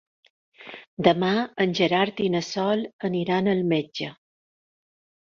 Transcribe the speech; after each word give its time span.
Demà 1.07 1.29
en 1.67 1.77
Gerard 1.81 2.23
i 2.27 2.33
na 2.39 2.43
Sol 2.49 2.85
aniran 3.13 3.55
al 3.57 3.65
metge. 3.79 4.15